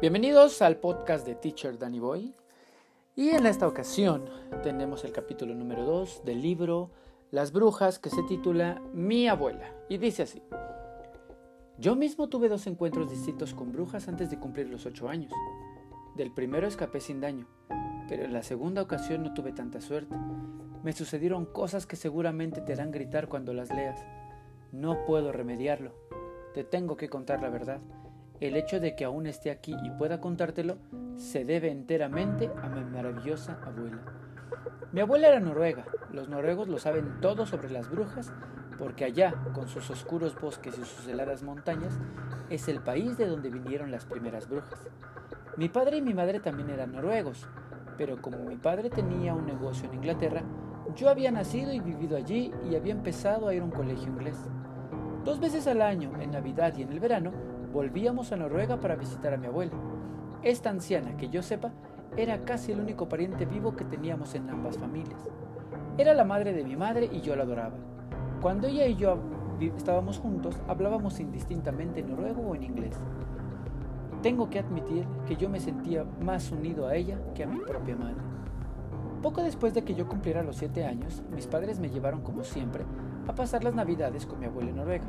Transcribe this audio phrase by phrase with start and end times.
[0.00, 2.32] Bienvenidos al podcast de Teacher Danny Boy.
[3.16, 4.30] Y en esta ocasión
[4.62, 6.92] tenemos el capítulo número 2 del libro
[7.32, 9.74] Las Brujas que se titula Mi abuela.
[9.88, 10.40] Y dice así.
[11.78, 15.32] Yo mismo tuve dos encuentros distintos con brujas antes de cumplir los 8 años.
[16.14, 17.48] Del primero escapé sin daño,
[18.08, 20.14] pero en la segunda ocasión no tuve tanta suerte.
[20.84, 23.98] Me sucedieron cosas que seguramente te harán gritar cuando las leas.
[24.70, 25.92] No puedo remediarlo.
[26.54, 27.80] Te tengo que contar la verdad.
[28.40, 30.78] El hecho de que aún esté aquí y pueda contártelo
[31.16, 33.98] se debe enteramente a mi maravillosa abuela.
[34.92, 35.84] Mi abuela era noruega.
[36.12, 38.32] Los noruegos lo saben todo sobre las brujas
[38.78, 41.98] porque allá, con sus oscuros bosques y sus heladas montañas,
[42.48, 44.78] es el país de donde vinieron las primeras brujas.
[45.56, 47.48] Mi padre y mi madre también eran noruegos,
[47.96, 50.44] pero como mi padre tenía un negocio en Inglaterra,
[50.94, 54.38] yo había nacido y vivido allí y había empezado a ir a un colegio inglés.
[55.24, 57.32] Dos veces al año, en Navidad y en el verano,
[57.72, 59.72] volvíamos a Noruega para visitar a mi abuela.
[60.42, 61.72] Esta anciana, que yo sepa,
[62.16, 65.28] era casi el único pariente vivo que teníamos en ambas familias.
[65.98, 67.76] Era la madre de mi madre y yo la adoraba.
[68.40, 69.18] Cuando ella y yo
[69.76, 72.96] estábamos juntos, hablábamos indistintamente en noruego o en inglés.
[74.22, 77.96] Tengo que admitir que yo me sentía más unido a ella que a mi propia
[77.96, 78.16] madre.
[79.22, 82.84] Poco después de que yo cumpliera los siete años, mis padres me llevaron, como siempre,
[83.26, 85.04] a pasar las navidades con mi abuela en Noruega.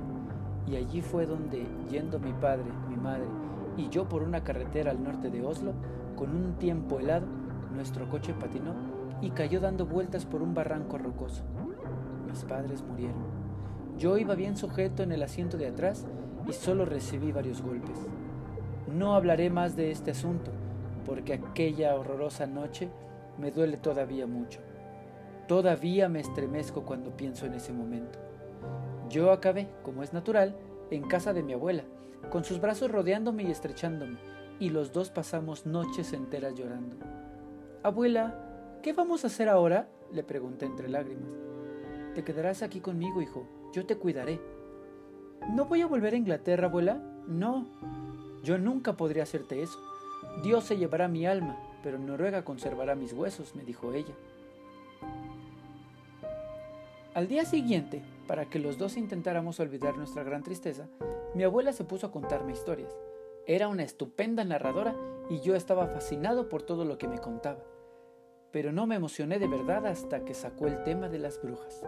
[0.69, 3.25] Y allí fue donde, yendo mi padre, mi madre
[3.79, 5.73] y yo por una carretera al norte de Oslo,
[6.15, 7.25] con un tiempo helado,
[7.73, 8.73] nuestro coche patinó
[9.21, 11.43] y cayó dando vueltas por un barranco rocoso.
[12.27, 13.23] Mis padres murieron.
[13.97, 16.05] Yo iba bien sujeto en el asiento de atrás
[16.47, 17.97] y solo recibí varios golpes.
[18.93, 20.51] No hablaré más de este asunto,
[21.05, 22.89] porque aquella horrorosa noche
[23.37, 24.59] me duele todavía mucho.
[25.47, 28.19] Todavía me estremezco cuando pienso en ese momento.
[29.09, 30.55] Yo acabé, como es natural,
[30.91, 31.83] en casa de mi abuela,
[32.29, 34.19] con sus brazos rodeándome y estrechándome,
[34.59, 36.97] y los dos pasamos noches enteras llorando.
[37.81, 39.89] Abuela, ¿qué vamos a hacer ahora?
[40.11, 41.29] le pregunté entre lágrimas.
[42.15, 44.39] Te quedarás aquí conmigo, hijo, yo te cuidaré.
[45.53, 47.01] ¿No voy a volver a Inglaterra, abuela?
[47.27, 47.67] No,
[48.43, 49.79] yo nunca podría hacerte eso.
[50.43, 54.13] Dios se llevará mi alma, pero Noruega conservará mis huesos, me dijo ella.
[57.15, 60.87] Al día siguiente, para que los dos intentáramos olvidar nuestra gran tristeza,
[61.33, 62.95] mi abuela se puso a contarme historias.
[63.47, 64.95] Era una estupenda narradora
[65.27, 67.63] y yo estaba fascinado por todo lo que me contaba.
[68.51, 71.83] Pero no me emocioné de verdad hasta que sacó el tema de las brujas.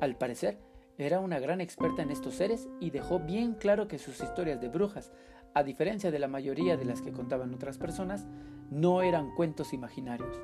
[0.00, 0.58] Al parecer,
[0.98, 4.68] era una gran experta en estos seres y dejó bien claro que sus historias de
[4.68, 5.12] brujas,
[5.54, 8.26] a diferencia de la mayoría de las que contaban otras personas,
[8.70, 10.40] no eran cuentos imaginarios.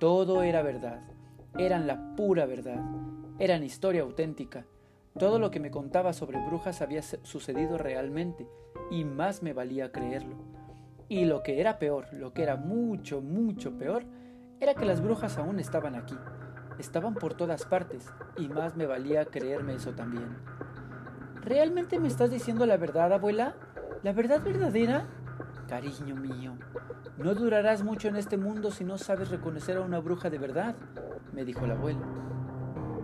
[0.00, 1.00] Todo era verdad,
[1.56, 2.82] eran la pura verdad,
[3.38, 4.66] eran historia auténtica.
[5.18, 8.46] Todo lo que me contaba sobre brujas había sucedido realmente
[8.90, 10.36] y más me valía creerlo.
[11.08, 14.04] Y lo que era peor, lo que era mucho, mucho peor,
[14.60, 16.16] era que las brujas aún estaban aquí.
[16.78, 20.36] Estaban por todas partes y más me valía creerme eso también.
[21.42, 23.56] ¿Realmente me estás diciendo la verdad, abuela?
[24.02, 25.06] ¿La verdad verdadera?
[25.68, 26.56] Cariño mío,
[27.18, 30.74] no durarás mucho en este mundo si no sabes reconocer a una bruja de verdad,
[31.32, 32.00] me dijo la abuela.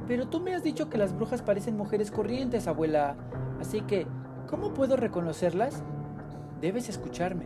[0.08, 3.14] Pero tú me has dicho que las brujas parecen mujeres corrientes, abuela,
[3.60, 4.06] así que,
[4.48, 5.82] ¿cómo puedo reconocerlas?
[6.62, 7.44] Debes escucharme,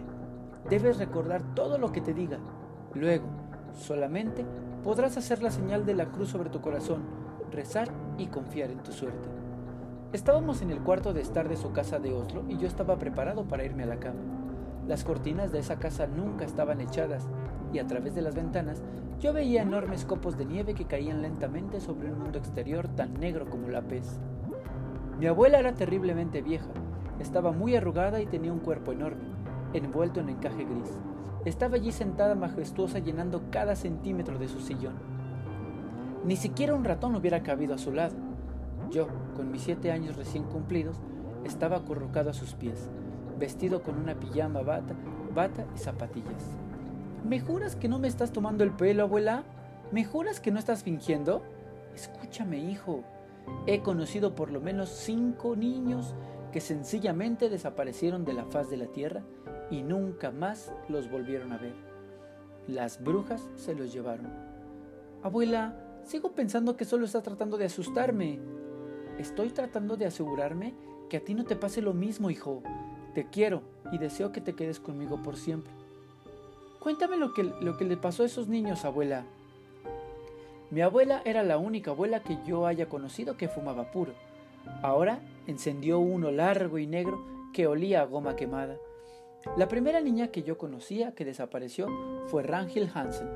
[0.70, 2.38] debes recordar todo lo que te diga.
[2.94, 3.26] Luego,
[3.72, 4.46] solamente
[4.84, 7.02] podrás hacer la señal de la cruz sobre tu corazón,
[7.50, 9.28] rezar y confiar en tu suerte.
[10.12, 13.44] Estábamos en el cuarto de estar de su casa de Oslo y yo estaba preparado
[13.44, 14.20] para irme a la cama.
[14.86, 17.26] Las cortinas de esa casa nunca estaban echadas
[17.72, 18.82] y a través de las ventanas
[19.20, 23.48] yo veía enormes copos de nieve que caían lentamente sobre un mundo exterior tan negro
[23.48, 24.18] como la pez.
[25.18, 26.70] Mi abuela era terriblemente vieja,
[27.20, 29.22] estaba muy arrugada y tenía un cuerpo enorme,
[29.72, 30.98] envuelto en encaje gris.
[31.44, 34.94] Estaba allí sentada majestuosa llenando cada centímetro de su sillón.
[36.24, 38.14] Ni siquiera un ratón hubiera cabido a su lado.
[38.90, 41.00] Yo, con mis siete años recién cumplidos,
[41.44, 42.90] estaba acurrucado a sus pies,
[43.38, 44.94] vestido con una pijama, bata,
[45.34, 46.58] bata y zapatillas.
[47.24, 49.44] ¿Me juras que no me estás tomando el pelo, abuela?
[49.92, 51.42] ¿Me juras que no estás fingiendo?
[51.94, 53.04] Escúchame, hijo.
[53.66, 56.14] He conocido por lo menos cinco niños
[56.52, 59.22] que sencillamente desaparecieron de la faz de la tierra
[59.70, 61.74] y nunca más los volvieron a ver.
[62.66, 64.32] Las brujas se los llevaron.
[65.22, 68.40] Abuela, sigo pensando que solo está tratando de asustarme.
[69.18, 70.74] Estoy tratando de asegurarme
[71.08, 72.62] que a ti no te pase lo mismo, hijo.
[73.14, 75.81] Te quiero y deseo que te quedes conmigo por siempre.
[76.82, 79.24] Cuéntame lo que, lo que le pasó a esos niños, abuela.
[80.70, 84.14] Mi abuela era la única abuela que yo haya conocido que fumaba puro.
[84.82, 88.78] Ahora encendió uno largo y negro que olía a goma quemada.
[89.56, 91.86] La primera niña que yo conocía que desapareció
[92.26, 93.30] fue Rangel Hansen.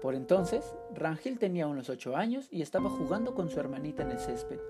[0.00, 4.20] Por entonces, Rangel tenía unos ocho años y estaba jugando con su hermanita en el
[4.20, 4.60] césped.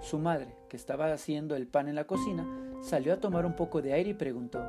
[0.00, 2.46] Su madre, que estaba haciendo el pan en la cocina,
[2.80, 4.60] salió a tomar un poco de aire y preguntó,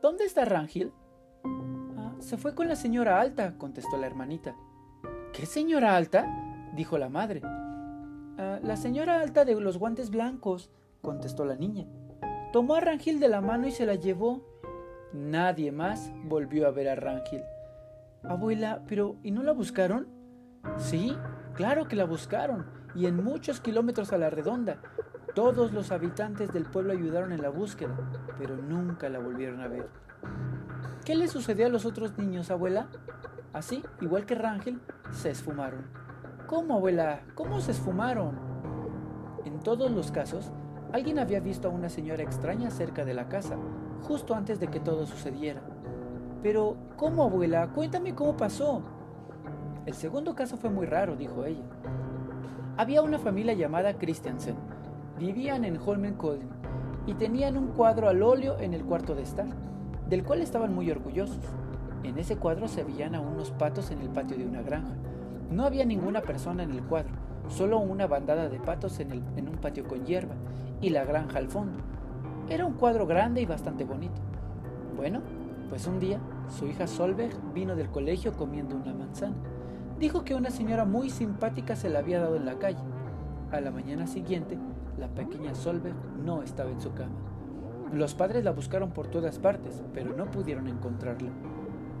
[0.00, 0.92] ¿Dónde está Rangel?
[2.20, 4.54] Se fue con la señora Alta, contestó la hermanita.
[5.32, 6.26] ¿Qué señora Alta?
[6.74, 7.40] dijo la madre.
[7.42, 10.70] Ah, la señora Alta de los guantes blancos,
[11.00, 11.86] contestó la niña.
[12.52, 14.44] Tomó a Rangel de la mano y se la llevó.
[15.14, 17.42] Nadie más volvió a ver a Rangel.
[18.22, 20.06] Abuela, pero ¿y no la buscaron?
[20.76, 21.16] Sí,
[21.54, 24.76] claro que la buscaron, y en muchos kilómetros a la redonda.
[25.34, 27.96] Todos los habitantes del pueblo ayudaron en la búsqueda,
[28.38, 29.88] pero nunca la volvieron a ver.
[31.10, 32.86] ¿Qué le sucedió a los otros niños, abuela?
[33.52, 34.80] Así, igual que Rangel,
[35.10, 35.86] se esfumaron.
[36.46, 37.22] ¿Cómo, abuela?
[37.34, 38.38] ¿Cómo se esfumaron?
[39.44, 40.52] En todos los casos,
[40.92, 43.56] alguien había visto a una señora extraña cerca de la casa,
[44.02, 45.60] justo antes de que todo sucediera.
[46.44, 47.72] Pero, ¿cómo, abuela?
[47.74, 48.80] Cuéntame cómo pasó.
[49.86, 51.64] El segundo caso fue muy raro, dijo ella.
[52.76, 54.54] Había una familia llamada Christiansen.
[55.18, 56.50] Vivían en Holmenkollen
[57.08, 59.48] y tenían un cuadro al óleo en el cuarto de estar,
[60.10, 61.38] del cual estaban muy orgullosos.
[62.02, 64.94] En ese cuadro se veían a unos patos en el patio de una granja.
[65.50, 67.14] No había ninguna persona en el cuadro,
[67.48, 70.34] solo una bandada de patos en, en un patio con hierba
[70.80, 71.78] y la granja al fondo.
[72.48, 74.20] Era un cuadro grande y bastante bonito.
[74.96, 75.20] Bueno,
[75.68, 76.18] pues un día
[76.48, 79.36] su hija Solveig vino del colegio comiendo una manzana.
[80.00, 82.82] Dijo que una señora muy simpática se la había dado en la calle.
[83.52, 84.58] A la mañana siguiente,
[84.98, 87.29] la pequeña Solveig no estaba en su cama.
[87.92, 91.30] Los padres la buscaron por todas partes, pero no pudieron encontrarla.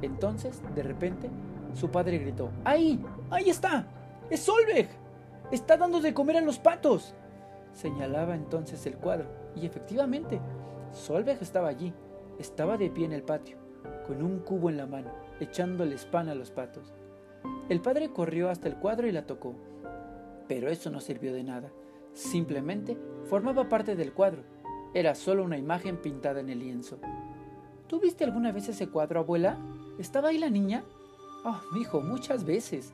[0.02, 1.28] Entonces, de repente,
[1.74, 3.04] su padre gritó, ¡Ahí!
[3.30, 3.86] ¡Ahí está!
[4.30, 4.88] ¡Es Solveig!
[5.50, 7.14] ¡Está dando de comer a los patos!
[7.72, 9.26] Señalaba entonces el cuadro,
[9.56, 10.40] y efectivamente,
[10.92, 11.92] Solveig estaba allí,
[12.38, 13.56] estaba de pie en el patio,
[14.06, 15.10] con un cubo en la mano,
[15.40, 16.94] echándoles pan a los patos.
[17.68, 19.54] El padre corrió hasta el cuadro y la tocó,
[20.48, 21.70] pero eso no sirvió de nada.
[22.12, 24.42] Simplemente formaba parte del cuadro.
[24.94, 26.98] Era solo una imagen pintada en el lienzo.
[27.86, 29.58] ¿Tú viste alguna vez ese cuadro, abuela?
[29.98, 30.84] ¿Estaba ahí la niña?
[31.44, 32.92] Oh, hijo, muchas veces.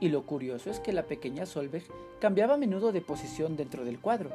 [0.00, 1.84] Y lo curioso es que la pequeña Solveig
[2.20, 4.30] cambiaba a menudo de posición dentro del cuadro.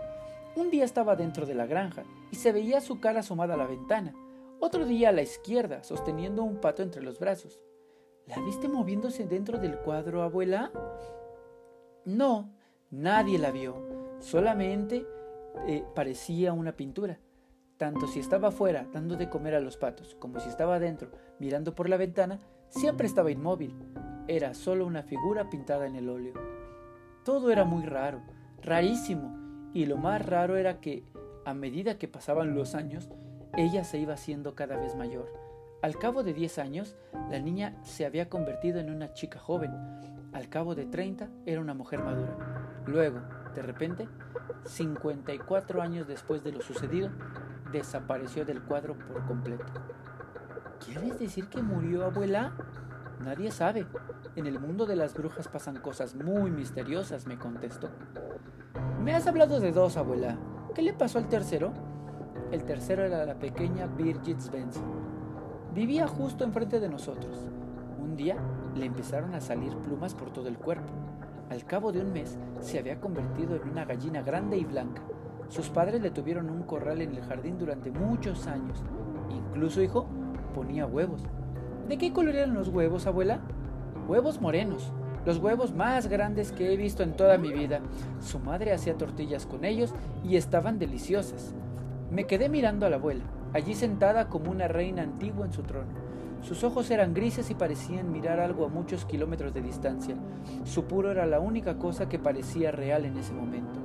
[0.55, 3.67] Un día estaba dentro de la granja y se veía su cara asomada a la
[3.67, 4.13] ventana
[4.63, 7.59] otro día a la izquierda, sosteniendo un pato entre los brazos.
[8.27, 10.71] ¿La viste moviéndose dentro del cuadro, abuela?
[12.05, 12.53] No,
[12.91, 13.75] nadie la vio.
[14.19, 15.03] Solamente
[15.67, 17.19] eh, parecía una pintura.
[17.77, 21.09] Tanto si estaba fuera dando de comer a los patos como si estaba dentro
[21.39, 22.39] mirando por la ventana,
[22.69, 23.75] siempre estaba inmóvil.
[24.27, 26.33] Era solo una figura pintada en el óleo.
[27.25, 28.21] Todo era muy raro,
[28.61, 29.41] rarísimo,
[29.73, 31.03] y lo más raro era que,
[31.45, 33.09] a medida que pasaban los años,
[33.57, 35.31] ella se iba haciendo cada vez mayor.
[35.81, 36.95] Al cabo de 10 años,
[37.29, 39.71] la niña se había convertido en una chica joven.
[40.31, 42.37] Al cabo de 30, era una mujer madura.
[42.85, 43.21] Luego,
[43.53, 44.07] de repente,
[44.65, 47.09] 54 años después de lo sucedido,
[47.71, 49.65] desapareció del cuadro por completo.
[50.83, 52.53] ¿Quieres decir que murió, abuela?
[53.23, 53.85] Nadie sabe.
[54.35, 57.89] En el mundo de las brujas pasan cosas muy misteriosas, me contestó.
[59.03, 60.37] Me has hablado de dos, abuela.
[60.73, 61.73] ¿Qué le pasó al tercero?
[62.51, 64.83] El tercero era la pequeña Birgit Svensson.
[65.73, 67.37] Vivía justo enfrente de nosotros.
[67.99, 68.37] Un día
[68.75, 70.93] le empezaron a salir plumas por todo el cuerpo.
[71.51, 75.01] Al cabo de un mes se había convertido en una gallina grande y blanca.
[75.49, 78.81] Sus padres le tuvieron un corral en el jardín durante muchos años.
[79.29, 80.07] Incluso, hijo,
[80.55, 81.23] ponía huevos.
[81.89, 83.41] ¿De qué color eran los huevos, abuela?
[84.07, 84.93] Huevos morenos,
[85.25, 87.81] los huevos más grandes que he visto en toda mi vida.
[88.21, 89.93] Su madre hacía tortillas con ellos
[90.23, 91.53] y estaban deliciosas.
[92.11, 96.00] Me quedé mirando a la abuela, allí sentada como una reina antigua en su trono.
[96.41, 100.15] Sus ojos eran grises y parecían mirar algo a muchos kilómetros de distancia.
[100.63, 103.79] Su puro era la única cosa que parecía real en ese momento.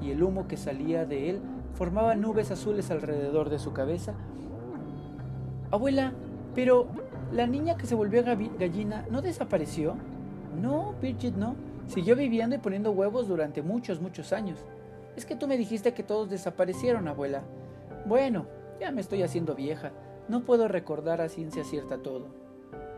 [0.00, 1.40] Y el humo que salía de él
[1.74, 4.14] formaba nubes azules alrededor de su cabeza.
[5.70, 6.12] Abuela,
[6.54, 6.86] pero
[7.32, 9.96] la niña que se volvió gallina no desapareció.
[10.60, 11.56] No, Bridget no.
[11.88, 14.58] Siguió viviendo y poniendo huevos durante muchos, muchos años.
[15.16, 17.42] Es que tú me dijiste que todos desaparecieron, abuela.
[18.06, 18.46] Bueno,
[18.80, 19.90] ya me estoy haciendo vieja.
[20.28, 22.26] No puedo recordar a ciencia cierta todo.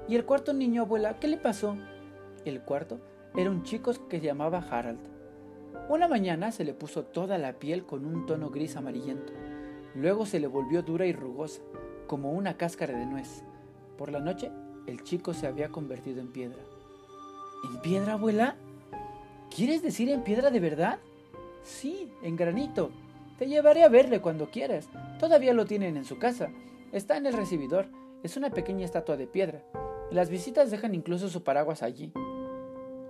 [0.09, 1.77] ¿Y el cuarto niño, abuela, qué le pasó?
[2.45, 2.99] El cuarto
[3.37, 4.99] era un chico que se llamaba Harald.
[5.89, 9.33] Una mañana se le puso toda la piel con un tono gris amarillento.
[9.95, 11.63] Luego se le volvió dura y rugosa,
[12.09, 13.45] como una cáscara de nuez.
[13.97, 14.51] Por la noche,
[14.87, 16.63] el chico se había convertido en piedra.
[17.65, 18.57] ¿En piedra, abuela?
[19.55, 20.99] ¿Quieres decir en piedra de verdad?
[21.63, 22.91] Sí, en granito.
[23.39, 24.89] Te llevaré a verle cuando quieras.
[25.19, 26.51] Todavía lo tienen en su casa.
[26.93, 27.87] Está en el recibidor.
[28.25, 29.63] Es una pequeña estatua de piedra.
[30.11, 32.13] Las visitas dejan incluso su paraguas allí.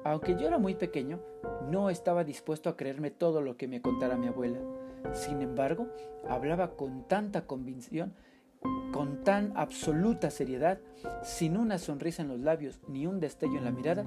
[0.05, 1.21] Aunque yo era muy pequeño,
[1.71, 4.59] no estaba dispuesto a creerme todo lo que me contara mi abuela.
[5.15, 5.89] Sin embargo,
[6.29, 8.15] hablaba con tanta convicción,
[8.93, 10.79] con tan absoluta seriedad,
[11.23, 14.05] sin una sonrisa en los labios ni un destello en la mirada,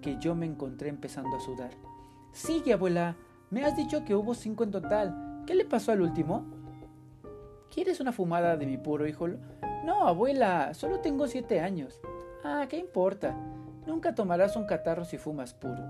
[0.00, 1.72] que yo me encontré empezando a sudar.
[2.32, 3.16] Sigue, abuela.
[3.50, 5.42] Me has dicho que hubo cinco en total.
[5.46, 6.59] ¿Qué le pasó al último?
[7.72, 9.28] ¿Quieres una fumada de mi puro hijo?
[9.84, 12.00] No, abuela, solo tengo siete años.
[12.42, 13.36] Ah, ¿qué importa?
[13.86, 15.80] Nunca tomarás un catarro si fumas puro.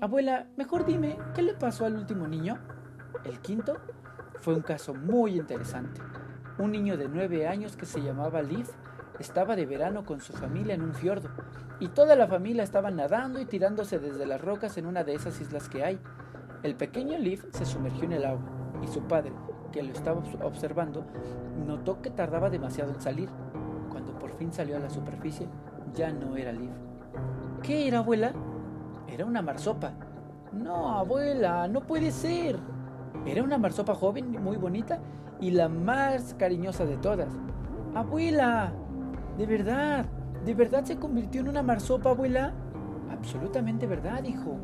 [0.00, 2.58] Abuela, mejor dime, ¿qué le pasó al último niño?
[3.24, 3.76] El quinto
[4.40, 6.00] fue un caso muy interesante.
[6.58, 8.66] Un niño de nueve años que se llamaba Liv
[9.18, 11.28] estaba de verano con su familia en un fiordo
[11.80, 15.38] y toda la familia estaba nadando y tirándose desde las rocas en una de esas
[15.42, 15.98] islas que hay.
[16.62, 19.32] El pequeño Liv se sumergió en el agua y su padre,
[19.70, 21.04] que lo estaba observando,
[21.66, 23.28] notó que tardaba demasiado en salir.
[23.90, 25.46] Cuando por fin salió a la superficie,
[25.94, 26.70] ya no era Liv.
[27.62, 28.32] ¿Qué era, abuela?
[29.08, 29.92] Era una marsopa.
[30.52, 32.58] No, abuela, no puede ser.
[33.26, 34.98] Era una marsopa joven, muy bonita
[35.40, 37.28] y la más cariñosa de todas.
[37.94, 38.72] Abuela,
[39.36, 40.06] de verdad,
[40.44, 42.52] ¿de verdad se convirtió en una marsopa, abuela?
[43.10, 44.56] Absolutamente verdad, hijo.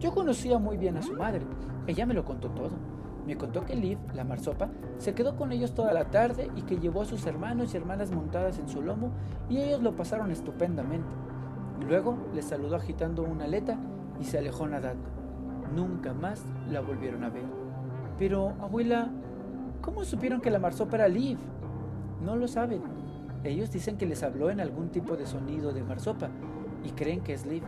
[0.00, 1.42] Yo conocía muy bien a su madre.
[1.86, 2.70] Ella me lo contó todo.
[3.26, 6.78] Me contó que Liv, la marsopa, se quedó con ellos toda la tarde y que
[6.78, 9.10] llevó a sus hermanos y hermanas montadas en su lomo
[9.50, 11.14] y ellos lo pasaron estupendamente.
[11.86, 13.76] Luego les saludó agitando una aleta
[14.20, 15.08] y se alejó nadando.
[15.74, 17.44] Nunca más la volvieron a ver.
[18.18, 19.10] Pero, abuela,
[19.82, 21.38] ¿cómo supieron que la marsopa era Liv?
[22.24, 22.82] No lo saben.
[23.44, 26.30] Ellos dicen que les habló en algún tipo de sonido de marsopa
[26.84, 27.62] y creen que es Liv.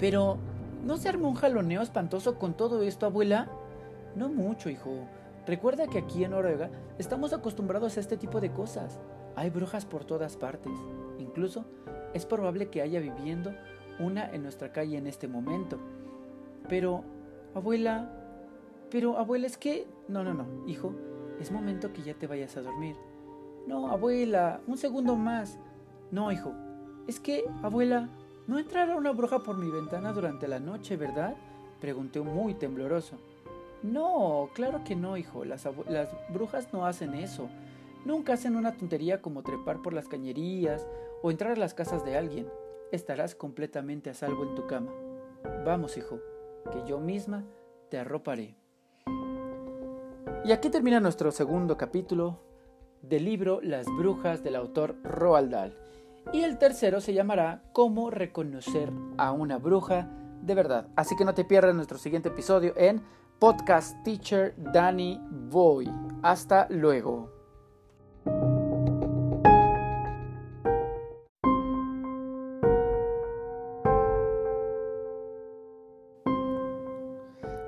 [0.00, 0.38] Pero,
[0.84, 3.48] ¿no se armó un jaloneo espantoso con todo esto, abuela?
[4.16, 4.90] No mucho, hijo.
[5.46, 8.98] Recuerda que aquí en Noruega estamos acostumbrados a este tipo de cosas.
[9.34, 10.72] Hay brujas por todas partes.
[11.18, 11.64] Incluso
[12.14, 13.52] es probable que haya viviendo
[13.98, 15.78] una en nuestra calle en este momento.
[16.68, 17.02] Pero,
[17.54, 18.10] abuela,
[18.90, 19.86] pero, abuela, es que...
[20.08, 20.94] No, no, no, hijo,
[21.40, 22.96] es momento que ya te vayas a dormir.
[23.66, 25.58] No, abuela, un segundo más.
[26.10, 26.52] No, hijo,
[27.06, 28.08] es que, abuela,
[28.52, 31.34] ¿no entrará una bruja por mi ventana durante la noche, verdad?
[31.80, 33.16] Pregunté muy tembloroso.
[33.82, 35.66] No, claro que no, hijo, las,
[36.28, 37.48] brujas no hacen eso.
[38.04, 40.86] Nunca hacen una tontería como trepar por las cañerías
[41.22, 42.46] o entrar a las casas de alguien.
[42.90, 44.92] Estarás completamente a salvo en tu cama.
[45.64, 46.20] Vamos, hijo,
[46.70, 47.44] que yo misma
[47.88, 48.54] te arroparé.
[50.44, 52.38] Y aquí termina nuestro segundo capítulo
[53.00, 55.81] del libro Las Brujas del autor Roald Dahl.
[56.30, 60.08] Y el tercero se llamará Cómo reconocer a una bruja
[60.40, 60.88] de verdad.
[60.96, 63.02] Así que no te pierdas nuestro siguiente episodio en
[63.38, 65.90] Podcast Teacher Danny Boy.
[66.22, 67.30] Hasta luego.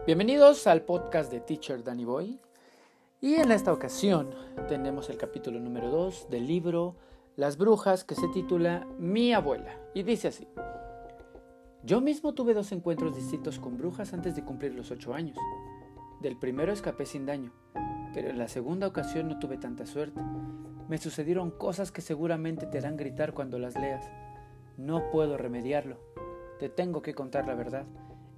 [0.07, 2.39] Bienvenidos al podcast de Teacher Danny Boy.
[3.21, 4.35] Y en esta ocasión
[4.69, 6.95] tenemos el capítulo número 2 del libro
[7.37, 9.77] Las Brujas que se titula Mi abuela.
[9.93, 10.47] Y dice así.
[11.83, 15.37] Yo mismo tuve dos encuentros distintos con brujas antes de cumplir los 8 años.
[16.21, 17.53] Del primero escapé sin daño,
[18.15, 20.21] pero en la segunda ocasión no tuve tanta suerte.
[20.89, 24.09] Me sucedieron cosas que seguramente te harán gritar cuando las leas.
[24.77, 25.99] No puedo remediarlo.
[26.61, 27.85] Te tengo que contar la verdad.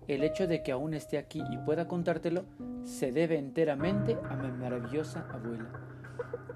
[0.09, 2.47] El hecho de que aún esté aquí y pueda contártelo
[2.83, 5.69] se debe enteramente a mi maravillosa abuela.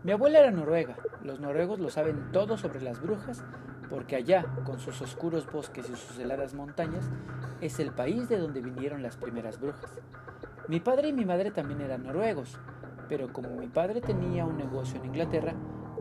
[0.05, 0.97] Mi abuela era noruega.
[1.23, 3.45] Los noruegos lo saben todo sobre las brujas
[3.91, 7.11] porque allá, con sus oscuros bosques y sus heladas montañas,
[7.61, 9.91] es el país de donde vinieron las primeras brujas.
[10.69, 12.57] Mi padre y mi madre también eran noruegos,
[13.09, 15.55] pero como mi padre tenía un negocio en Inglaterra,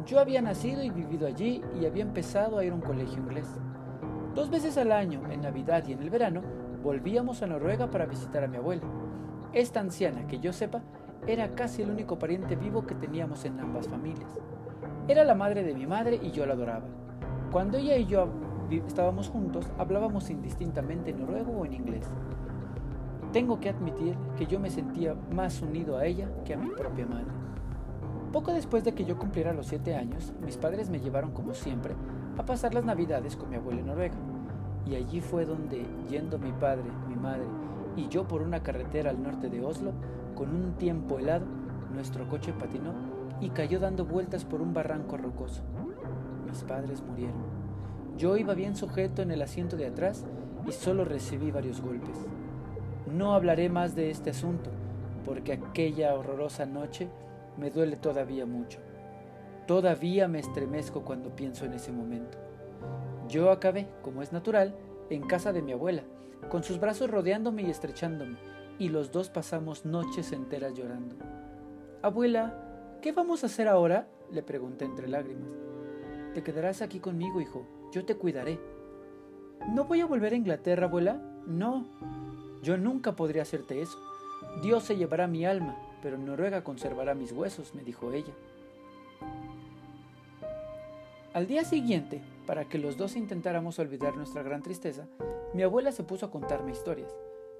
[0.06, 3.48] yo había nacido y vivido allí y había empezado a ir a un colegio inglés.
[4.36, 6.44] Dos veces al año, en Navidad y en el verano,
[6.84, 8.84] volvíamos a Noruega para visitar a mi abuela.
[9.52, 10.84] Esta anciana, que yo sepa,
[11.26, 14.40] era casi el único pariente vivo que teníamos en ambas familias.
[15.10, 16.86] Era la madre de mi madre y yo la adoraba.
[17.52, 18.28] Cuando ella y yo
[18.86, 22.06] estábamos juntos, hablábamos indistintamente en noruego o en inglés.
[23.34, 27.08] Tengo que admitir que yo me sentía más unido a ella que a mi propia
[27.08, 27.26] madre.
[28.32, 31.96] Poco después de que yo cumpliera los siete años, mis padres me llevaron como siempre
[32.38, 34.16] a pasar las navidades con mi abuela en Noruega.
[34.86, 37.48] Y allí fue donde, yendo mi padre, mi madre
[37.96, 39.92] y yo por una carretera al norte de Oslo,
[40.36, 41.48] con un tiempo helado,
[41.96, 45.64] nuestro coche patinó y cayó dando vueltas por un barranco rocoso.
[46.46, 47.44] Mis padres murieron.
[48.18, 50.26] Yo iba bien sujeto en el asiento de atrás
[50.68, 52.18] y solo recibí varios golpes.
[53.08, 54.70] No hablaré más de este asunto,
[55.26, 57.10] porque aquella horrorosa noche
[57.58, 58.80] me duele todavía mucho.
[59.68, 62.38] Todavía me estremezco cuando pienso en ese momento.
[63.28, 64.76] Yo acabé, como es natural,
[65.10, 66.04] en casa de mi abuela,
[66.50, 68.38] con sus brazos rodeándome y estrechándome,
[68.80, 71.16] y los dos pasamos noches enteras llorando.
[72.02, 72.69] Abuela,
[73.02, 74.08] ¿qué vamos a hacer ahora?
[74.32, 75.50] le pregunté entre lágrimas.
[76.34, 78.60] Te quedarás aquí conmigo, hijo, yo te cuidaré.
[79.70, 81.20] ¿No voy a volver a Inglaterra, abuela?
[81.48, 81.88] No,
[82.62, 83.98] yo nunca podría hacerte eso.
[84.62, 88.34] Dios se llevará mi alma, pero Noruega conservará mis huesos, me dijo ella.
[91.34, 95.08] Al día siguiente, para que los dos intentáramos olvidar nuestra gran tristeza,
[95.54, 97.16] mi abuela se puso a contarme historias.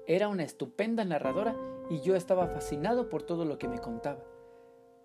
[0.06, 1.56] Era una estupenda narradora
[1.88, 4.24] y yo estaba fascinado por todo lo que me contaba.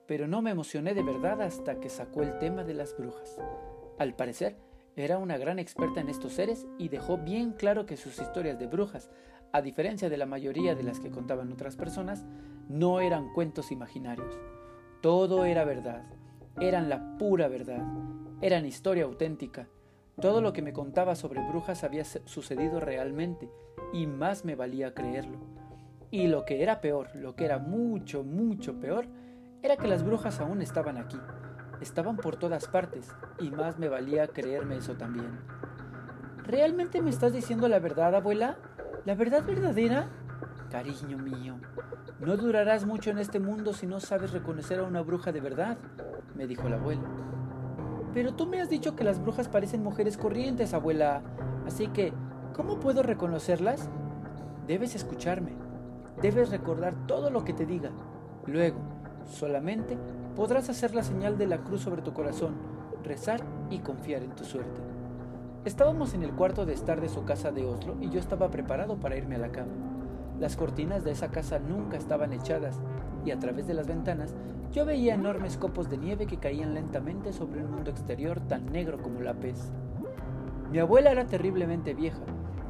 [0.08, 3.40] Pero no me emocioné de verdad hasta que sacó el tema de las brujas.
[3.98, 4.58] Al parecer,
[4.96, 8.68] era una gran experta en estos seres y dejó bien claro que sus historias de
[8.68, 9.10] brujas,
[9.52, 12.26] a diferencia de la mayoría de las que contaban otras personas,
[12.70, 14.40] no eran cuentos imaginarios.
[15.02, 16.04] Todo era verdad,
[16.60, 17.86] eran la pura verdad,
[18.42, 19.68] eran historia auténtica.
[20.22, 23.50] Todo lo que me contaba sobre brujas había sucedido realmente
[23.92, 25.40] y más me valía creerlo.
[26.10, 29.08] Y lo que era peor, lo que era mucho, mucho peor,
[29.66, 31.20] era que las brujas aún estaban aquí.
[31.82, 35.40] Estaban por todas partes y más me valía creerme eso también.
[36.44, 38.58] ¿Realmente me estás diciendo la verdad, abuela?
[39.06, 40.08] ¿La verdad verdadera?
[40.70, 41.56] Cariño mío,
[42.20, 45.78] no durarás mucho en este mundo si no sabes reconocer a una bruja de verdad,
[46.36, 47.04] me dijo la abuela.
[48.14, 51.24] Pero tú me has dicho que las brujas parecen mujeres corrientes, abuela,
[51.66, 52.14] así que,
[52.54, 53.90] ¿cómo puedo reconocerlas?
[54.68, 55.54] Debes escucharme,
[56.22, 57.92] debes recordar todo lo que te diga.
[58.46, 58.95] Luego,
[59.26, 59.98] solamente
[60.36, 62.56] podrás hacer la señal de la cruz sobre tu corazón,
[63.04, 64.82] rezar y confiar en tu suerte.
[65.66, 68.98] Estábamos en el cuarto de estar de su casa de Oslo y yo estaba preparado
[68.98, 69.74] para irme a la cama.
[70.40, 72.80] Las cortinas de esa casa nunca estaban echadas
[73.26, 74.36] y a través de las ventanas
[74.72, 79.02] yo veía enormes copos de nieve que caían lentamente sobre un mundo exterior tan negro
[79.02, 79.72] como la pez.
[80.72, 82.22] Mi abuela era terriblemente vieja,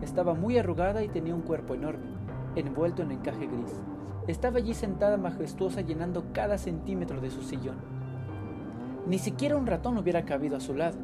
[0.01, 2.05] estaba muy arrugada y tenía un cuerpo enorme,
[2.55, 3.81] envuelto en encaje gris.
[4.27, 7.77] Estaba allí sentada majestuosa llenando cada centímetro de su sillón.
[9.07, 10.97] Ni siquiera un ratón hubiera cabido a su lado.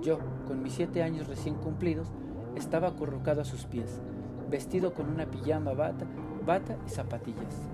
[0.00, 2.12] Yo, con mis siete años recién cumplidos,
[2.54, 4.00] estaba acurrucado a sus pies,
[4.48, 6.06] vestido con una pijama, bata,
[6.46, 7.68] bata y zapatillas.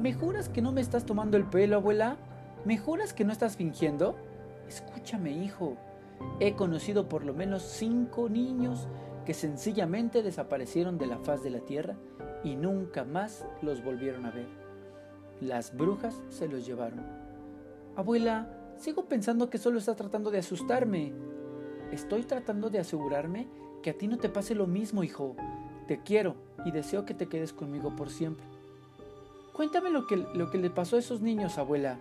[0.00, 2.16] ¿Me juras que no me estás tomando el pelo, abuela?
[2.64, 4.16] ¿Me juras que no estás fingiendo?
[4.66, 5.76] Escúchame, hijo.
[6.40, 8.88] He conocido por lo menos cinco niños
[9.26, 11.96] que sencillamente desaparecieron de la faz de la tierra
[12.42, 14.46] y nunca más los volvieron a ver.
[15.40, 17.04] Las brujas se los llevaron.
[17.96, 21.12] Abuela, sigo pensando que solo estás tratando de asustarme.
[21.92, 23.48] Estoy tratando de asegurarme
[23.82, 25.36] que a ti no te pase lo mismo, hijo.
[25.88, 28.46] Te quiero y deseo que te quedes conmigo por siempre.
[29.52, 31.98] Cuéntame lo que, lo que le pasó a esos niños, abuela.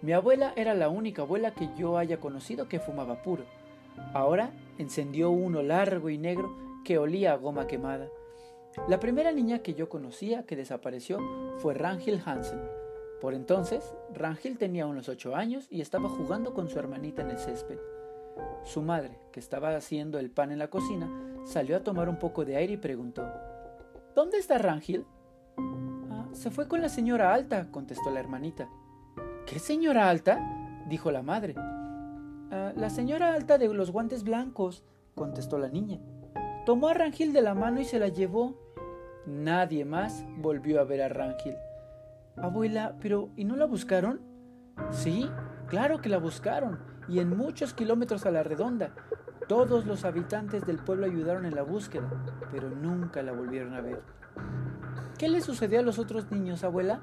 [0.00, 3.44] Mi abuela era la única abuela que yo haya conocido que fumaba puro.
[4.12, 8.08] Ahora encendió uno largo y negro que olía a goma quemada.
[8.88, 11.18] La primera niña que yo conocía que desapareció
[11.58, 12.60] fue Rangel Hansen.
[13.20, 17.38] Por entonces, Rangel tenía unos ocho años y estaba jugando con su hermanita en el
[17.38, 17.78] césped.
[18.64, 21.08] Su madre, que estaba haciendo el pan en la cocina,
[21.44, 23.24] salió a tomar un poco de aire y preguntó
[24.14, 25.06] ¿Dónde está Rangel?
[26.10, 28.68] Ah, se fue con la señora Alta, contestó la hermanita.
[29.46, 30.84] ¿Qué señora Alta?
[30.88, 31.54] dijo la madre.
[32.50, 35.98] Ah, la señora Alta de los guantes blancos, contestó la niña.
[36.66, 38.58] Tomó a Rangel de la mano y se la llevó.
[39.26, 41.56] Nadie más volvió a ver a Rangel.
[42.36, 44.20] Abuela, pero ¿y no la buscaron?
[44.90, 45.30] Sí,
[45.68, 48.94] claro que la buscaron, y en muchos kilómetros a la redonda,
[49.48, 52.10] todos los habitantes del pueblo ayudaron en la búsqueda,
[52.50, 54.02] pero nunca la volvieron a ver.
[55.18, 57.00] ¿Qué le sucedió a los otros niños, abuela?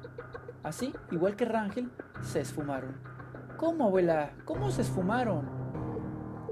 [0.63, 1.89] Así, igual que Rangel,
[2.21, 2.95] se esfumaron.
[3.61, 4.31] ¿Cómo, abuela?
[4.45, 5.47] ¿Cómo se esfumaron?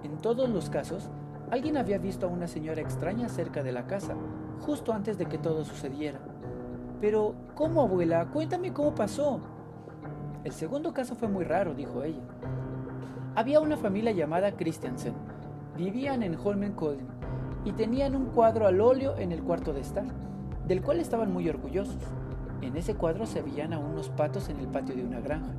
[0.04, 1.10] En todos los casos,
[1.50, 4.14] alguien había visto a una señora extraña cerca de la casa,
[4.60, 6.20] justo antes de que todo sucediera.
[7.02, 8.28] Pero, ¿cómo, abuela?
[8.28, 9.40] Cuéntame cómo pasó.
[10.44, 12.22] El segundo caso fue muy raro, dijo ella.
[13.34, 15.16] Había una familia llamada Christiansen,
[15.76, 17.08] Vivían en Holmenkollen
[17.66, 20.06] y tenían un cuadro al óleo en el cuarto de estar,
[20.68, 22.04] del cual estaban muy orgullosos.
[22.62, 25.56] En ese cuadro se veían a unos patos en el patio de una granja.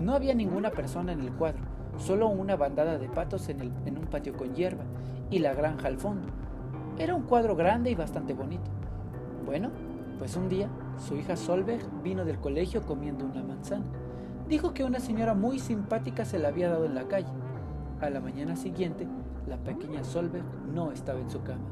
[0.00, 1.60] No había ninguna persona en el cuadro,
[1.98, 4.84] solo una bandada de patos en, un patio con hierba
[5.30, 6.26] y la granja al fondo.
[6.98, 8.70] Era un cuadro grande y bastante bonito.
[9.44, 9.70] Bueno,
[10.18, 13.84] pues un día su hija Solveig vino del colegio comiendo una manzana.
[14.48, 17.32] Dijo que una señora muy simpática se la había dado en la calle.
[18.00, 19.06] A la mañana siguiente
[19.46, 21.64] la pequeña Solveig no estaba en su cama.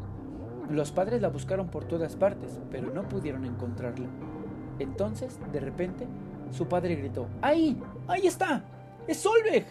[0.69, 4.09] Los padres la buscaron por todas partes, pero no pudieron encontrarla.
[4.79, 6.07] Entonces, de repente,
[6.51, 7.81] su padre gritó, ¡Ahí!
[8.09, 8.65] ¡Ahí está!
[9.07, 9.67] ¡Es Solveig!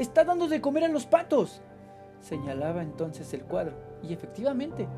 [0.00, 1.62] ¡Está dando de comer a los patos!
[2.20, 4.88] Señalaba entonces el cuadro, y efectivamente,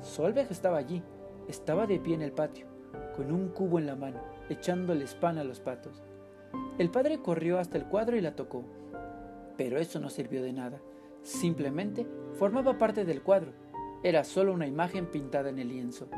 [0.00, 1.02] Solveig estaba allí,
[1.48, 2.66] estaba de pie en el patio,
[3.14, 6.02] con un cubo en la mano, echándoles pan a los patos.
[6.78, 8.64] El padre corrió hasta el cuadro y la tocó,
[9.58, 10.80] pero eso no sirvió de nada.
[11.22, 12.06] Simplemente
[12.38, 13.52] formaba parte del cuadro.
[14.02, 16.08] Era solo una imagen pintada en el lienzo.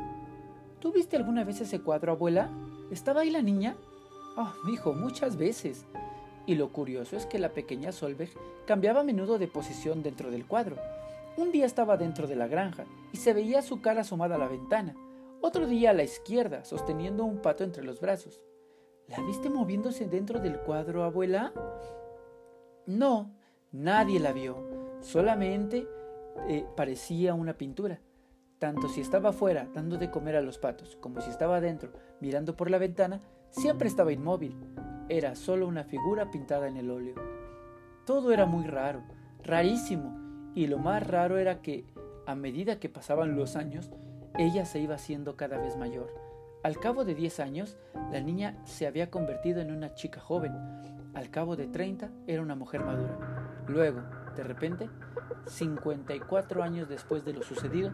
[0.79, 2.49] ¿Tú viste alguna vez ese cuadro, abuela?
[2.91, 3.75] ¿Estaba ahí la niña?
[4.37, 5.85] Oh, hijo, muchas veces.
[6.45, 8.31] Y lo curioso es que la pequeña Solveig
[8.65, 10.77] cambiaba a menudo de posición dentro del cuadro.
[11.37, 14.47] Un día estaba dentro de la granja y se veía su cara asomada a la
[14.47, 14.95] ventana.
[15.41, 18.41] Otro día a la izquierda, sosteniendo un pato entre los brazos.
[19.07, 21.53] ¿La viste moviéndose dentro del cuadro, abuela?
[22.85, 23.35] No,
[23.71, 24.57] nadie la vio.
[25.01, 25.87] Solamente
[26.47, 27.99] eh, parecía una pintura.
[28.59, 32.55] Tanto si estaba afuera dando de comer a los patos como si estaba adentro mirando
[32.55, 34.55] por la ventana, siempre estaba inmóvil.
[35.09, 37.15] Era solo una figura pintada en el óleo.
[38.05, 39.03] Todo era muy raro,
[39.43, 41.85] rarísimo, y lo más raro era que,
[42.25, 43.91] a medida que pasaban los años,
[44.37, 46.13] ella se iba haciendo cada vez mayor.
[46.63, 47.77] Al cabo de 10 años,
[48.11, 50.53] la niña se había convertido en una chica joven.
[51.13, 53.17] Al cabo de 30, era una mujer madura.
[53.67, 54.01] Luego,
[54.35, 54.89] de repente,
[55.47, 57.91] 54 años después de lo sucedido,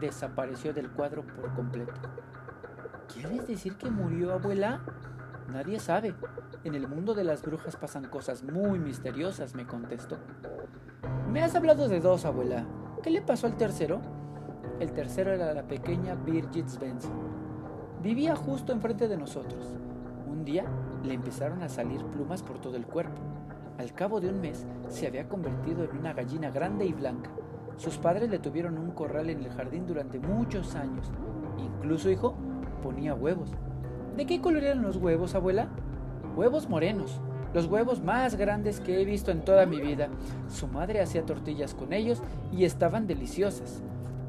[0.00, 1.94] desapareció del cuadro por completo.
[3.12, 4.80] ¿Quieres decir que murió abuela?
[5.52, 6.14] Nadie sabe.
[6.62, 10.16] En el mundo de las brujas pasan cosas muy misteriosas, me contestó.
[11.32, 12.64] Me has hablado de dos, abuela.
[13.02, 14.00] ¿Qué le pasó al tercero?
[14.78, 17.12] El tercero era la pequeña Birgit Svensson.
[18.00, 19.76] Vivía justo enfrente de nosotros.
[20.28, 20.64] Un día
[21.02, 23.20] le empezaron a salir plumas por todo el cuerpo.
[23.78, 27.30] Al cabo de un mes se había convertido en una gallina grande y blanca.
[27.76, 31.10] Sus padres le tuvieron un corral en el jardín durante muchos años.
[31.58, 32.36] Incluso, hijo,
[32.82, 33.50] ponía huevos.
[34.16, 35.68] ¿De qué color eran los huevos, abuela?
[36.36, 37.20] Huevos morenos,
[37.54, 40.08] los huevos más grandes que he visto en toda mi vida.
[40.48, 43.82] Su madre hacía tortillas con ellos y estaban deliciosas.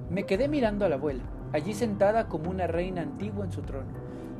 [0.09, 3.89] Me quedé mirando a la abuela allí sentada como una reina antigua en su trono.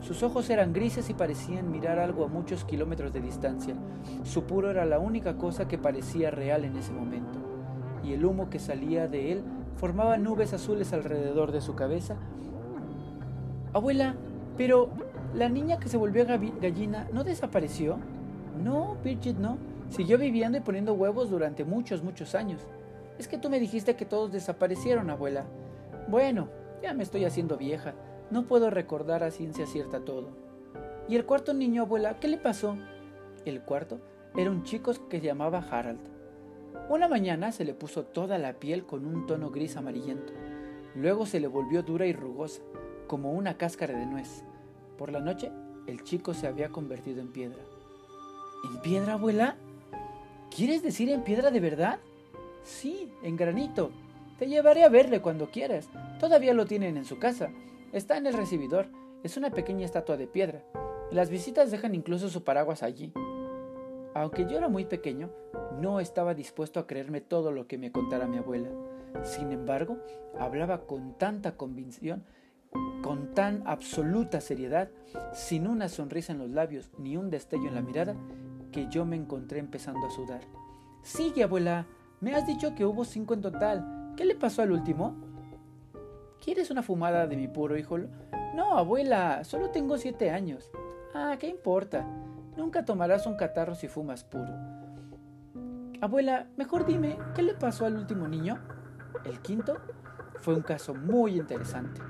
[0.01, 3.75] Sus ojos eran grises y parecían mirar algo a muchos kilómetros de distancia.
[4.23, 7.39] Su puro era la única cosa que parecía real en ese momento.
[8.03, 9.43] Y el humo que salía de él
[9.75, 12.15] formaba nubes azules alrededor de su cabeza.
[13.73, 14.15] Abuela,
[14.57, 14.89] pero
[15.33, 17.97] la niña que se volvió gallina no desapareció.
[18.61, 19.57] No, Bridget no.
[19.89, 22.61] Siguió viviendo y poniendo huevos durante muchos, muchos años.
[23.17, 25.45] Es que tú me dijiste que todos desaparecieron, abuela.
[26.07, 26.49] Bueno,
[26.81, 27.93] ya me estoy haciendo vieja.
[28.29, 30.29] No puedo recordar a ciencia cierta todo.
[31.07, 32.77] ¿Y el cuarto niño, abuela, qué le pasó?
[33.45, 33.99] El cuarto
[34.35, 35.99] era un chico que se llamaba Harald.
[36.89, 40.33] Una mañana se le puso toda la piel con un tono gris amarillento.
[40.95, 42.61] Luego se le volvió dura y rugosa,
[43.07, 44.43] como una cáscara de nuez.
[45.01, 45.51] Por la noche,
[45.87, 47.57] el chico se había convertido en piedra.
[48.63, 49.55] ¿En piedra, abuela?
[50.55, 51.97] ¿Quieres decir en piedra de verdad?
[52.63, 53.89] Sí, en granito.
[54.37, 55.89] Te llevaré a verle cuando quieras.
[56.19, 57.49] Todavía lo tienen en su casa.
[57.91, 58.89] Está en el recibidor.
[59.23, 60.63] Es una pequeña estatua de piedra.
[61.09, 63.11] Las visitas dejan incluso su paraguas allí.
[64.13, 65.31] Aunque yo era muy pequeño,
[65.79, 68.69] no estaba dispuesto a creerme todo lo que me contara mi abuela.
[69.23, 69.97] Sin embargo,
[70.37, 72.23] hablaba con tanta convicción,
[73.01, 74.89] con tan absoluta seriedad,
[75.33, 78.15] sin una sonrisa en los labios ni un destello en la mirada,
[78.71, 80.41] que yo me encontré empezando a sudar.
[81.03, 81.87] Sigue, abuela.
[82.19, 84.13] Me has dicho que hubo cinco en total.
[84.15, 85.15] ¿Qué le pasó al último?
[86.43, 87.97] ¿Quieres una fumada de mi puro hijo?
[88.55, 90.69] No, abuela, solo tengo siete años.
[91.13, 92.05] Ah, ¿qué importa?
[92.55, 94.53] Nunca tomarás un catarro si fumas puro.
[96.01, 98.59] Abuela, mejor dime, ¿qué le pasó al último niño?
[99.23, 99.77] El quinto
[100.39, 102.01] fue un caso muy interesante.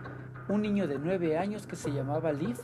[0.51, 2.57] Un niño de nueve años que se llamaba Liv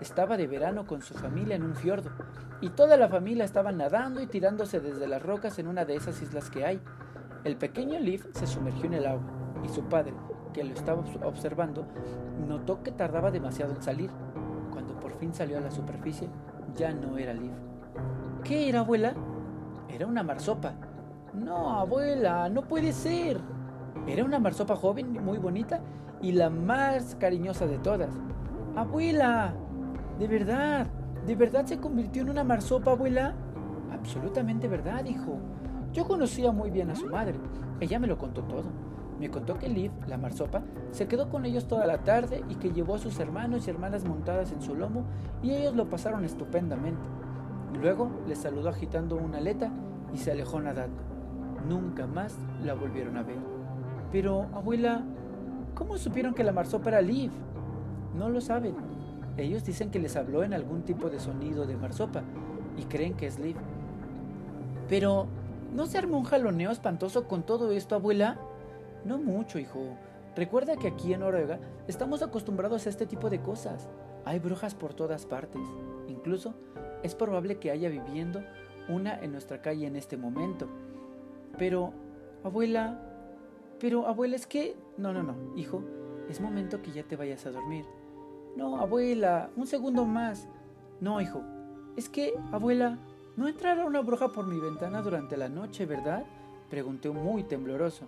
[0.00, 2.12] estaba de verano con su familia en un fiordo
[2.60, 6.22] y toda la familia estaba nadando y tirándose desde las rocas en una de esas
[6.22, 6.80] islas que hay.
[7.42, 9.24] El pequeño Liv se sumergió en el agua
[9.64, 10.14] y su padre,
[10.52, 11.84] que lo estaba observando,
[12.46, 14.10] notó que tardaba demasiado en salir.
[14.70, 16.28] Cuando por fin salió a la superficie,
[16.76, 17.50] ya no era Liv.
[18.44, 19.14] ¿Qué era, abuela?
[19.88, 20.74] Era una marsopa.
[21.34, 23.40] No, abuela, no puede ser.
[24.06, 25.80] Era una marsopa joven, muy bonita
[26.22, 28.10] y la más cariñosa de todas.
[28.76, 29.54] Abuela,
[30.18, 30.86] de verdad,
[31.26, 33.34] ¿de verdad se convirtió en una marsopa, abuela?
[33.92, 35.38] Absolutamente verdad, hijo.
[35.92, 37.34] Yo conocía muy bien a su madre.
[37.80, 38.64] Ella me lo contó todo.
[39.20, 42.72] Me contó que Liv, la marsopa, se quedó con ellos toda la tarde y que
[42.72, 45.04] llevó a sus hermanos y hermanas montadas en su lomo
[45.42, 47.02] y ellos lo pasaron estupendamente.
[47.80, 49.70] Luego les saludó agitando una aleta
[50.12, 51.02] y se alejó nadando.
[51.68, 53.38] Nunca más la volvieron a ver.
[54.10, 55.04] Pero, abuela,
[55.74, 57.30] ¿cómo supieron que la marsopa era Liv?
[58.16, 58.74] No lo saben.
[59.36, 62.22] Ellos dicen que les habló en algún tipo de sonido de marsopa
[62.76, 63.56] y creen que es Liv.
[64.88, 65.26] Pero,
[65.74, 68.36] ¿no se armó un jaloneo espantoso con todo esto, abuela?
[69.04, 69.80] No mucho, hijo.
[70.36, 71.58] Recuerda que aquí en Noruega
[71.88, 73.88] estamos acostumbrados a este tipo de cosas.
[74.24, 75.62] Hay brujas por todas partes.
[76.08, 76.54] Incluso
[77.02, 78.42] es probable que haya viviendo
[78.88, 80.68] una en nuestra calle en este momento.
[81.58, 81.92] Pero,
[82.44, 83.00] abuela,
[83.82, 84.76] pero abuela, es que...
[84.96, 85.82] No, no, no, hijo,
[86.28, 87.84] es momento que ya te vayas a dormir.
[88.54, 90.48] No, abuela, un segundo más.
[91.00, 91.42] No, hijo,
[91.96, 92.96] es que, abuela,
[93.36, 96.24] no entrará una bruja por mi ventana durante la noche, ¿verdad?
[96.70, 98.06] Pregunté muy tembloroso.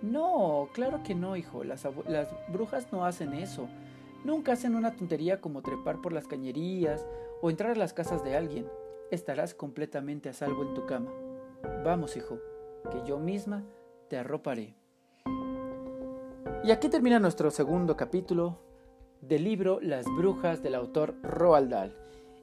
[0.00, 1.62] No, claro que no, hijo.
[1.62, 3.68] Las, las, brujas no hacen eso.
[4.24, 7.04] Nunca hacen una tontería como trepar por las cañerías
[7.42, 8.66] o entrar a las casas de alguien.
[9.10, 11.10] Estarás completamente a salvo en tu cama.
[11.84, 12.38] Vamos, hijo,
[12.90, 13.62] que yo misma
[14.08, 14.74] te arroparé.
[16.64, 18.60] Y aquí termina nuestro segundo capítulo
[19.20, 21.96] del libro Las brujas del autor Roald Dahl.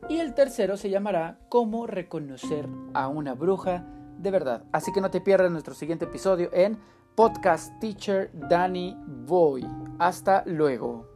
[0.09, 3.85] Y el tercero se llamará Cómo reconocer a una bruja
[4.17, 4.65] de verdad.
[4.73, 6.77] Así que no te pierdas nuestro siguiente episodio en
[7.15, 9.65] Podcast Teacher Danny Boy.
[9.99, 11.08] Hasta luego.